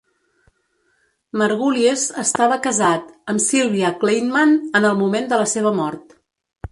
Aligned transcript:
Margulies 1.41 2.05
estava 2.23 2.57
casat 2.63 3.11
amb 3.33 3.43
Cylvia 3.49 3.91
Kleinman 4.05 4.55
en 4.81 4.89
el 4.93 4.97
moment 5.03 5.29
de 5.35 5.39
la 5.43 5.47
seva 5.53 5.75
mort. 5.81 6.17